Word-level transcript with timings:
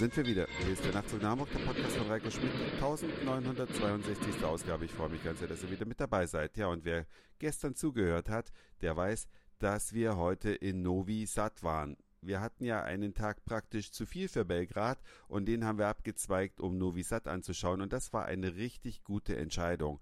sind 0.00 0.16
wir 0.16 0.24
wieder. 0.24 0.46
Hier 0.64 0.72
ist 0.72 0.82
der 0.82 0.94
Nachtzug 0.94 1.20
nach 1.20 1.32
Hamburg, 1.32 1.50
der 1.52 1.58
Podcast 1.58 1.94
von 1.94 2.06
Reiko 2.06 2.30
Schmidt, 2.30 2.54
1962. 2.76 4.42
Ausgabe. 4.42 4.86
Ich 4.86 4.92
freue 4.92 5.10
mich 5.10 5.22
ganz 5.22 5.40
sehr, 5.40 5.48
dass 5.48 5.62
ihr 5.62 5.70
wieder 5.70 5.84
mit 5.84 6.00
dabei 6.00 6.24
seid. 6.24 6.56
Ja, 6.56 6.68
und 6.68 6.86
wer 6.86 7.04
gestern 7.38 7.74
zugehört 7.74 8.30
hat, 8.30 8.50
der 8.80 8.96
weiß, 8.96 9.28
dass 9.58 9.92
wir 9.92 10.16
heute 10.16 10.52
in 10.52 10.80
Novi 10.80 11.26
Sad 11.26 11.62
waren. 11.62 11.98
Wir 12.22 12.40
hatten 12.40 12.64
ja 12.64 12.82
einen 12.82 13.12
Tag 13.12 13.44
praktisch 13.44 13.92
zu 13.92 14.06
viel 14.06 14.28
für 14.28 14.46
Belgrad 14.46 15.02
und 15.28 15.44
den 15.44 15.66
haben 15.66 15.76
wir 15.76 15.88
abgezweigt, 15.88 16.62
um 16.62 16.78
Novi 16.78 17.02
Sad 17.02 17.28
anzuschauen 17.28 17.82
und 17.82 17.92
das 17.92 18.14
war 18.14 18.24
eine 18.24 18.56
richtig 18.56 19.04
gute 19.04 19.36
Entscheidung. 19.36 20.00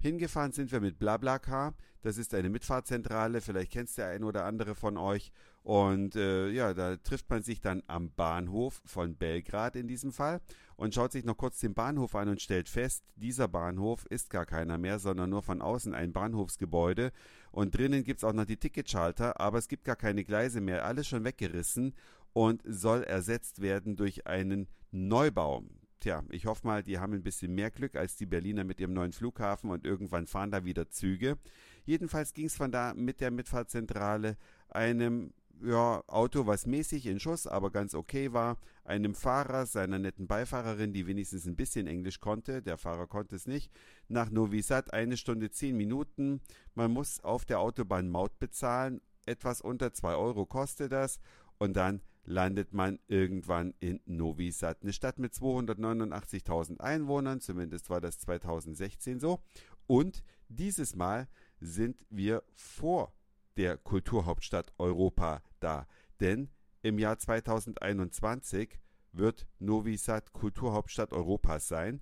Hingefahren 0.00 0.52
sind 0.52 0.72
wir 0.72 0.80
mit 0.80 0.98
BlaBlaCar. 0.98 1.74
Das 2.00 2.16
ist 2.16 2.34
eine 2.34 2.48
Mitfahrzentrale. 2.48 3.42
Vielleicht 3.42 3.72
kennt 3.72 3.94
der 3.98 4.08
ein 4.08 4.24
oder 4.24 4.46
andere 4.46 4.74
von 4.74 4.96
euch. 4.96 5.30
Und 5.62 6.16
äh, 6.16 6.48
ja, 6.48 6.72
da 6.72 6.96
trifft 6.96 7.28
man 7.28 7.42
sich 7.42 7.60
dann 7.60 7.82
am 7.86 8.10
Bahnhof 8.10 8.80
von 8.86 9.14
Belgrad 9.14 9.76
in 9.76 9.86
diesem 9.86 10.10
Fall 10.10 10.40
und 10.76 10.94
schaut 10.94 11.12
sich 11.12 11.26
noch 11.26 11.36
kurz 11.36 11.60
den 11.60 11.74
Bahnhof 11.74 12.14
an 12.14 12.30
und 12.30 12.40
stellt 12.40 12.70
fest, 12.70 13.04
dieser 13.16 13.46
Bahnhof 13.46 14.06
ist 14.06 14.30
gar 14.30 14.46
keiner 14.46 14.78
mehr, 14.78 14.98
sondern 14.98 15.28
nur 15.28 15.42
von 15.42 15.60
außen 15.60 15.94
ein 15.94 16.14
Bahnhofsgebäude. 16.14 17.12
Und 17.52 17.76
drinnen 17.76 18.02
gibt's 18.02 18.24
auch 18.24 18.32
noch 18.32 18.46
die 18.46 18.56
Ticketschalter, 18.56 19.38
aber 19.38 19.58
es 19.58 19.68
gibt 19.68 19.84
gar 19.84 19.96
keine 19.96 20.24
Gleise 20.24 20.62
mehr. 20.62 20.86
Alles 20.86 21.06
schon 21.06 21.24
weggerissen 21.24 21.94
und 22.32 22.62
soll 22.64 23.02
ersetzt 23.02 23.60
werden 23.60 23.96
durch 23.96 24.26
einen 24.26 24.66
Neubau. 24.90 25.62
Tja, 26.00 26.24
ich 26.30 26.46
hoffe 26.46 26.66
mal, 26.66 26.82
die 26.82 26.98
haben 26.98 27.12
ein 27.12 27.22
bisschen 27.22 27.54
mehr 27.54 27.70
Glück 27.70 27.94
als 27.94 28.16
die 28.16 28.24
Berliner 28.24 28.64
mit 28.64 28.80
ihrem 28.80 28.94
neuen 28.94 29.12
Flughafen 29.12 29.70
und 29.70 29.84
irgendwann 29.84 30.26
fahren 30.26 30.50
da 30.50 30.64
wieder 30.64 30.88
Züge. 30.88 31.36
Jedenfalls 31.84 32.32
ging 32.32 32.46
es 32.46 32.56
von 32.56 32.72
da 32.72 32.94
mit 32.94 33.20
der 33.20 33.30
Mitfahrzentrale 33.30 34.38
einem 34.70 35.34
ja, 35.62 36.02
Auto, 36.06 36.46
was 36.46 36.64
mäßig 36.64 37.04
in 37.04 37.20
Schuss, 37.20 37.46
aber 37.46 37.70
ganz 37.70 37.94
okay 37.94 38.32
war, 38.32 38.56
einem 38.84 39.14
Fahrer, 39.14 39.66
seiner 39.66 39.98
netten 39.98 40.26
Beifahrerin, 40.26 40.94
die 40.94 41.06
wenigstens 41.06 41.44
ein 41.44 41.56
bisschen 41.56 41.86
Englisch 41.86 42.20
konnte, 42.20 42.62
der 42.62 42.78
Fahrer 42.78 43.06
konnte 43.06 43.36
es 43.36 43.46
nicht, 43.46 43.70
nach 44.08 44.30
Novi 44.30 44.62
Sad 44.62 44.94
eine 44.94 45.18
Stunde 45.18 45.50
zehn 45.50 45.76
Minuten. 45.76 46.40
Man 46.74 46.92
muss 46.92 47.22
auf 47.22 47.44
der 47.44 47.60
Autobahn 47.60 48.08
Maut 48.08 48.38
bezahlen, 48.38 49.02
etwas 49.26 49.60
unter 49.60 49.92
zwei 49.92 50.14
Euro 50.14 50.46
kostet 50.46 50.92
das 50.92 51.20
und 51.58 51.76
dann 51.76 52.00
landet 52.24 52.72
man 52.72 52.98
irgendwann 53.08 53.74
in 53.80 54.00
Novi 54.04 54.50
Sad, 54.50 54.82
eine 54.82 54.92
Stadt 54.92 55.18
mit 55.18 55.32
289.000 55.32 56.80
Einwohnern, 56.80 57.40
zumindest 57.40 57.90
war 57.90 58.00
das 58.00 58.18
2016 58.18 59.20
so. 59.20 59.42
Und 59.86 60.22
dieses 60.48 60.94
Mal 60.94 61.28
sind 61.60 61.96
wir 62.10 62.42
vor 62.54 63.12
der 63.56 63.76
Kulturhauptstadt 63.76 64.72
Europa 64.78 65.42
da, 65.58 65.86
denn 66.20 66.50
im 66.82 66.98
Jahr 66.98 67.18
2021 67.18 68.78
wird 69.12 69.46
Novi 69.58 69.96
Sad 69.96 70.32
Kulturhauptstadt 70.32 71.12
Europas 71.12 71.68
sein 71.68 72.00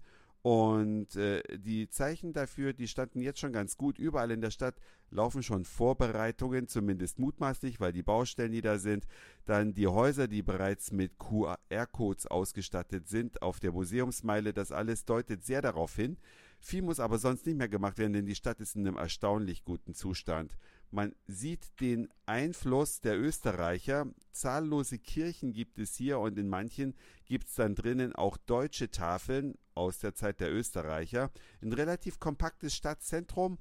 und 0.48 1.14
äh, 1.16 1.42
die 1.58 1.90
Zeichen 1.90 2.32
dafür, 2.32 2.72
die 2.72 2.88
standen 2.88 3.20
jetzt 3.20 3.38
schon 3.38 3.52
ganz 3.52 3.76
gut. 3.76 3.98
Überall 3.98 4.30
in 4.30 4.40
der 4.40 4.50
Stadt 4.50 4.76
laufen 5.10 5.42
schon 5.42 5.66
Vorbereitungen, 5.66 6.68
zumindest 6.68 7.18
mutmaßlich, 7.18 7.80
weil 7.80 7.92
die 7.92 8.02
Baustellen, 8.02 8.52
die 8.52 8.62
da 8.62 8.78
sind, 8.78 9.06
dann 9.44 9.74
die 9.74 9.88
Häuser, 9.88 10.26
die 10.26 10.40
bereits 10.40 10.90
mit 10.90 11.18
QR-Codes 11.18 12.28
ausgestattet 12.28 13.08
sind 13.08 13.42
auf 13.42 13.60
der 13.60 13.72
Museumsmeile, 13.72 14.54
das 14.54 14.72
alles 14.72 15.04
deutet 15.04 15.44
sehr 15.44 15.60
darauf 15.60 15.94
hin. 15.94 16.16
Viel 16.60 16.82
muss 16.82 17.00
aber 17.00 17.18
sonst 17.18 17.46
nicht 17.46 17.56
mehr 17.56 17.68
gemacht 17.68 17.98
werden, 17.98 18.12
denn 18.12 18.26
die 18.26 18.34
Stadt 18.34 18.60
ist 18.60 18.76
in 18.76 18.86
einem 18.86 18.96
erstaunlich 18.96 19.64
guten 19.64 19.94
Zustand. 19.94 20.56
Man 20.90 21.14
sieht 21.26 21.80
den 21.80 22.08
Einfluss 22.26 23.00
der 23.00 23.18
Österreicher. 23.18 24.06
Zahllose 24.32 24.98
Kirchen 24.98 25.52
gibt 25.52 25.78
es 25.78 25.94
hier 25.96 26.18
und 26.18 26.38
in 26.38 26.48
manchen 26.48 26.94
gibt 27.26 27.48
es 27.48 27.54
dann 27.54 27.74
drinnen 27.74 28.14
auch 28.14 28.36
deutsche 28.38 28.90
Tafeln 28.90 29.56
aus 29.74 29.98
der 29.98 30.14
Zeit 30.14 30.40
der 30.40 30.52
Österreicher. 30.52 31.30
Ein 31.62 31.72
relativ 31.72 32.18
kompaktes 32.18 32.74
Stadtzentrum, 32.74 33.58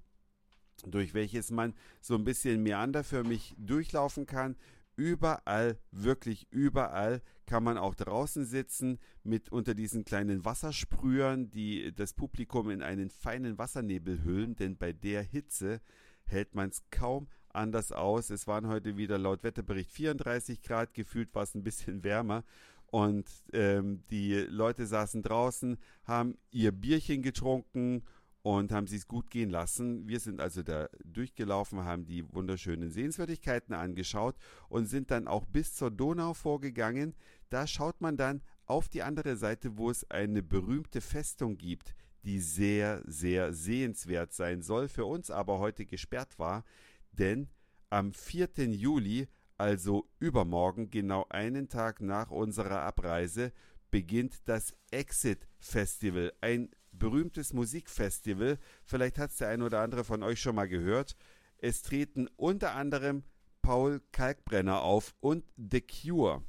durch 0.85 1.13
welches 1.13 1.51
man 1.51 1.75
so 2.01 2.16
ein 2.16 2.23
bisschen 2.23 2.63
meanderförmig 2.63 3.55
durchlaufen 3.57 4.25
kann. 4.25 4.55
Überall, 4.97 5.77
wirklich 5.91 6.47
überall 6.49 7.21
kann 7.45 7.63
man 7.63 7.77
auch 7.77 7.93
draußen 7.93 8.45
sitzen 8.45 8.97
mit 9.23 9.51
unter 9.51 9.75
diesen 9.75 10.03
kleinen 10.05 10.43
Wassersprühern, 10.43 11.51
die 11.51 11.93
das 11.93 12.13
Publikum 12.13 12.71
in 12.71 12.81
einen 12.81 13.11
feinen 13.11 13.59
Wassernebel 13.59 14.23
hüllen, 14.23 14.55
denn 14.55 14.75
bei 14.75 14.93
der 14.93 15.21
Hitze 15.21 15.81
hält 16.25 16.55
man 16.55 16.69
es 16.69 16.83
kaum 16.89 17.27
anders 17.49 17.91
aus. 17.91 18.31
Es 18.31 18.47
waren 18.47 18.67
heute 18.67 18.97
wieder 18.97 19.19
laut 19.19 19.43
Wetterbericht 19.43 19.91
34 19.91 20.63
Grad, 20.63 20.95
gefühlt 20.95 21.33
war 21.35 21.43
es 21.43 21.53
ein 21.53 21.63
bisschen 21.63 22.03
wärmer. 22.03 22.43
Und 22.87 23.29
ähm, 23.53 24.03
die 24.09 24.33
Leute 24.33 24.87
saßen 24.87 25.21
draußen, 25.21 25.77
haben 26.05 26.39
ihr 26.49 26.71
Bierchen 26.71 27.21
getrunken 27.21 28.03
und 28.47 28.71
haben 28.71 28.87
sich 28.87 29.05
gut 29.09 29.29
gehen 29.29 29.49
lassen. 29.49 30.07
Wir 30.07 30.21
sind 30.21 30.39
also 30.39 30.63
da 30.63 30.87
durchgelaufen, 31.03 31.83
haben 31.83 32.05
die 32.05 32.23
wunderschönen 32.33 32.91
Sehenswürdigkeiten 32.91 33.75
angeschaut 33.75 34.37
und 34.69 34.85
sind 34.85 35.11
dann 35.11 35.27
auch 35.27 35.45
bis 35.45 35.75
zur 35.75 35.91
Donau 35.91 36.33
vorgegangen. 36.33 37.13
Da 37.49 37.67
schaut 37.67 37.99
man 37.99 38.15
dann 38.15 38.41
auf 38.65 38.87
die 38.87 39.03
andere 39.03 39.35
Seite, 39.35 39.77
wo 39.77 39.89
es 39.89 40.09
eine 40.09 40.43
berühmte 40.43 41.01
Festung 41.01 41.57
gibt, 41.57 41.93
die 42.23 42.39
sehr, 42.39 43.03
sehr 43.05 43.51
sehenswert 43.51 44.31
sein 44.31 44.61
soll, 44.61 44.87
für 44.87 45.05
uns 45.05 45.29
aber 45.29 45.59
heute 45.59 45.85
gesperrt 45.85 46.39
war, 46.39 46.63
denn 47.11 47.49
am 47.89 48.13
4. 48.13 48.47
Juli, 48.69 49.27
also 49.57 50.07
übermorgen, 50.19 50.89
genau 50.89 51.25
einen 51.27 51.67
Tag 51.67 51.99
nach 51.99 52.31
unserer 52.31 52.83
Abreise, 52.83 53.51
beginnt 53.91 54.47
das 54.47 54.73
Exit 54.89 55.47
Festival, 55.59 56.31
ein 56.39 56.69
berühmtes 56.97 57.53
Musikfestival. 57.53 58.57
Vielleicht 58.85 59.17
hat 59.17 59.31
es 59.31 59.37
der 59.37 59.49
ein 59.49 59.61
oder 59.61 59.81
andere 59.81 60.03
von 60.03 60.23
euch 60.23 60.41
schon 60.41 60.55
mal 60.55 60.67
gehört. 60.67 61.15
Es 61.57 61.81
treten 61.81 62.27
unter 62.35 62.75
anderem 62.75 63.23
Paul 63.61 64.01
Kalkbrenner 64.11 64.81
auf 64.81 65.15
und 65.19 65.43
The 65.57 65.81
Cure. 65.81 66.43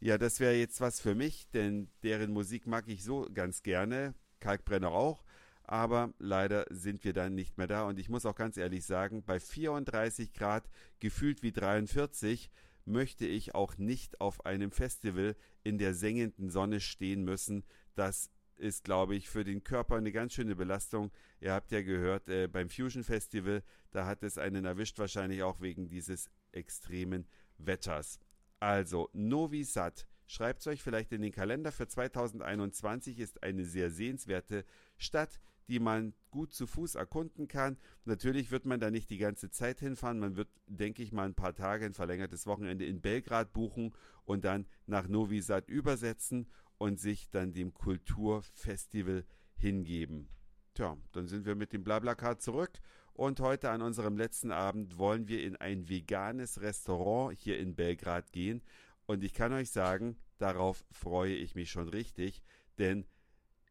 Ja, 0.00 0.18
das 0.18 0.40
wäre 0.40 0.54
jetzt 0.54 0.80
was 0.80 1.00
für 1.00 1.14
mich, 1.14 1.48
denn 1.50 1.88
deren 2.02 2.32
Musik 2.32 2.66
mag 2.66 2.88
ich 2.88 3.04
so 3.04 3.28
ganz 3.32 3.62
gerne. 3.62 4.14
Kalkbrenner 4.40 4.90
auch. 4.90 5.24
Aber 5.64 6.14
leider 6.18 6.64
sind 6.70 7.02
wir 7.04 7.12
dann 7.12 7.34
nicht 7.34 7.58
mehr 7.58 7.66
da. 7.66 7.88
Und 7.88 7.98
ich 7.98 8.08
muss 8.08 8.24
auch 8.24 8.36
ganz 8.36 8.56
ehrlich 8.56 8.84
sagen, 8.84 9.24
bei 9.24 9.40
34 9.40 10.32
Grad, 10.32 10.68
gefühlt 11.00 11.42
wie 11.42 11.52
43, 11.52 12.50
möchte 12.84 13.26
ich 13.26 13.54
auch 13.54 13.76
nicht 13.76 14.20
auf 14.20 14.46
einem 14.46 14.70
Festival 14.70 15.36
in 15.64 15.78
der 15.78 15.94
sengenden 15.94 16.50
Sonne 16.50 16.80
stehen 16.80 17.24
müssen. 17.24 17.64
Das 17.96 18.30
ist, 18.58 18.84
glaube 18.84 19.14
ich, 19.14 19.28
für 19.28 19.44
den 19.44 19.62
Körper 19.62 19.96
eine 19.96 20.12
ganz 20.12 20.32
schöne 20.34 20.56
Belastung. 20.56 21.10
Ihr 21.40 21.52
habt 21.52 21.72
ja 21.72 21.82
gehört, 21.82 22.28
äh, 22.28 22.48
beim 22.48 22.70
Fusion 22.70 23.04
Festival, 23.04 23.62
da 23.90 24.06
hat 24.06 24.22
es 24.22 24.38
einen 24.38 24.64
erwischt, 24.64 24.98
wahrscheinlich 24.98 25.42
auch 25.42 25.60
wegen 25.60 25.88
dieses 25.88 26.30
extremen 26.52 27.26
Wetters. 27.58 28.18
Also, 28.60 29.10
Novi 29.12 29.64
Sad 29.64 30.06
Schreibt 30.26 30.60
es 30.60 30.66
euch 30.66 30.82
vielleicht 30.82 31.12
in 31.12 31.22
den 31.22 31.30
Kalender 31.30 31.70
für 31.70 31.86
2021 31.86 33.20
ist 33.20 33.44
eine 33.44 33.64
sehr 33.64 33.90
sehenswerte 33.90 34.64
Stadt, 34.98 35.40
die 35.68 35.78
man 35.78 36.14
gut 36.30 36.52
zu 36.52 36.66
Fuß 36.66 36.96
erkunden 36.96 37.46
kann. 37.46 37.78
Natürlich 38.04 38.50
wird 38.50 38.66
man 38.66 38.80
da 38.80 38.90
nicht 38.90 39.08
die 39.10 39.18
ganze 39.18 39.50
Zeit 39.50 39.78
hinfahren. 39.78 40.18
Man 40.18 40.36
wird, 40.36 40.48
denke 40.66 41.02
ich 41.02 41.12
mal, 41.12 41.26
ein 41.26 41.34
paar 41.34 41.54
Tage, 41.54 41.86
ein 41.86 41.94
verlängertes 41.94 42.46
Wochenende 42.46 42.86
in 42.86 43.00
Belgrad 43.00 43.52
buchen 43.52 43.94
und 44.24 44.44
dann 44.44 44.66
nach 44.86 45.06
Novi 45.06 45.40
Sad 45.40 45.68
übersetzen 45.68 46.48
und 46.78 47.00
sich 47.00 47.30
dann 47.30 47.52
dem 47.52 47.74
Kulturfestival 47.74 49.24
hingeben. 49.56 50.28
Tja, 50.74 50.96
dann 51.12 51.26
sind 51.26 51.46
wir 51.46 51.54
mit 51.54 51.72
dem 51.72 51.84
Blablacar 51.84 52.38
zurück 52.38 52.80
und 53.14 53.40
heute 53.40 53.70
an 53.70 53.80
unserem 53.80 54.16
letzten 54.16 54.52
Abend 54.52 54.98
wollen 54.98 55.26
wir 55.28 55.42
in 55.42 55.56
ein 55.56 55.88
veganes 55.88 56.60
Restaurant 56.60 57.36
hier 57.38 57.58
in 57.58 57.74
Belgrad 57.74 58.32
gehen 58.32 58.62
und 59.06 59.24
ich 59.24 59.32
kann 59.32 59.52
euch 59.52 59.70
sagen, 59.70 60.18
darauf 60.38 60.84
freue 60.90 61.34
ich 61.34 61.54
mich 61.54 61.70
schon 61.70 61.88
richtig, 61.88 62.42
denn 62.78 63.06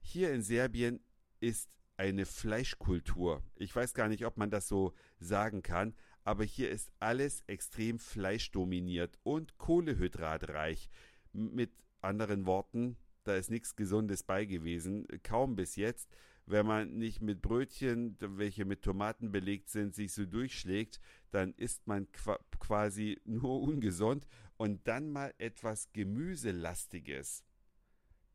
hier 0.01 0.33
in 0.33 0.41
Serbien 0.41 0.99
ist 1.39 1.69
eine 1.97 2.25
Fleischkultur. 2.25 3.43
Ich 3.55 3.75
weiß 3.75 3.93
gar 3.93 4.07
nicht, 4.07 4.25
ob 4.25 4.37
man 4.37 4.49
das 4.49 4.67
so 4.67 4.93
sagen 5.19 5.61
kann, 5.61 5.95
aber 6.23 6.43
hier 6.43 6.69
ist 6.69 6.91
alles 6.99 7.43
extrem 7.47 7.99
fleischdominiert 7.99 9.19
und 9.23 9.57
kohlehydratreich. 9.57 10.89
Mit 11.31 11.71
anderen 12.05 12.45
Worten, 12.45 12.97
da 13.23 13.35
ist 13.35 13.49
nichts 13.49 13.75
Gesundes 13.75 14.23
bei 14.23 14.45
gewesen, 14.45 15.07
kaum 15.23 15.55
bis 15.55 15.75
jetzt. 15.75 16.09
Wenn 16.45 16.67
man 16.67 16.95
nicht 16.97 17.21
mit 17.21 17.41
Brötchen, 17.41 18.17
welche 18.19 18.65
mit 18.65 18.83
Tomaten 18.83 19.31
belegt 19.31 19.69
sind, 19.69 19.95
sich 19.95 20.13
so 20.13 20.25
durchschlägt, 20.25 20.99
dann 21.31 21.53
isst 21.55 21.87
man 21.87 22.07
quasi 22.59 23.19
nur 23.25 23.61
ungesund. 23.61 24.27
Und 24.57 24.87
dann 24.87 25.11
mal 25.11 25.33
etwas 25.39 25.91
Gemüselastiges. 25.91 27.43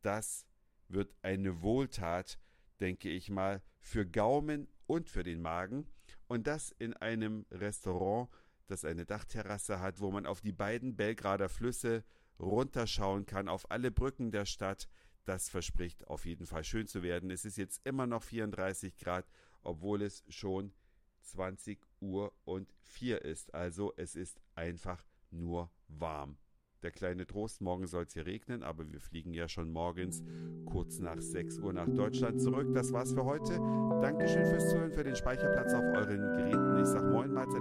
Das 0.02 0.44
wird 0.88 1.14
eine 1.22 1.62
Wohltat, 1.62 2.38
denke 2.80 3.08
ich 3.08 3.30
mal, 3.30 3.62
für 3.78 4.04
Gaumen 4.04 4.66
und 4.86 5.08
für 5.08 5.22
den 5.22 5.40
Magen. 5.40 5.86
Und 6.26 6.46
das 6.48 6.74
in 6.78 6.94
einem 6.94 7.46
Restaurant, 7.52 8.28
das 8.66 8.84
eine 8.84 9.06
Dachterrasse 9.06 9.80
hat, 9.80 10.00
wo 10.00 10.10
man 10.10 10.26
auf 10.26 10.40
die 10.40 10.52
beiden 10.52 10.96
Belgrader 10.96 11.48
Flüsse 11.48 12.04
runterschauen 12.40 13.26
kann 13.26 13.48
auf 13.48 13.70
alle 13.70 13.90
Brücken 13.90 14.30
der 14.30 14.46
Stadt. 14.46 14.88
Das 15.24 15.48
verspricht 15.48 16.06
auf 16.08 16.24
jeden 16.24 16.46
Fall 16.46 16.64
schön 16.64 16.86
zu 16.86 17.02
werden. 17.02 17.30
Es 17.30 17.44
ist 17.44 17.58
jetzt 17.58 17.80
immer 17.84 18.06
noch 18.06 18.22
34 18.22 18.96
Grad, 18.96 19.26
obwohl 19.62 20.02
es 20.02 20.24
schon 20.28 20.72
20 21.22 21.80
Uhr 22.00 22.32
und 22.44 22.72
4 22.80 23.24
ist. 23.24 23.54
Also 23.54 23.92
es 23.96 24.16
ist 24.16 24.40
einfach 24.54 25.04
nur 25.30 25.70
warm. 25.88 26.38
Der 26.82 26.90
kleine 26.90 27.26
Trost, 27.26 27.60
morgen 27.60 27.86
soll 27.86 28.04
es 28.04 28.14
hier 28.14 28.24
regnen, 28.24 28.62
aber 28.62 28.90
wir 28.90 29.00
fliegen 29.00 29.34
ja 29.34 29.48
schon 29.48 29.70
morgens 29.70 30.22
kurz 30.64 30.98
nach 30.98 31.20
6 31.20 31.58
Uhr 31.58 31.74
nach 31.74 31.88
Deutschland 31.88 32.40
zurück. 32.40 32.72
Das 32.72 32.90
war's 32.90 33.12
für 33.12 33.24
heute. 33.26 33.58
Dankeschön 34.00 34.46
fürs 34.46 34.70
Zuhören, 34.70 34.92
für 34.92 35.04
den 35.04 35.14
Speicherplatz 35.14 35.74
auf 35.74 35.84
euren 35.94 36.22
Geräten. 36.38 36.80
Ich 36.80 36.86
sag 36.86 37.04
Moin, 37.12 37.34
Mahlzeit 37.34 37.60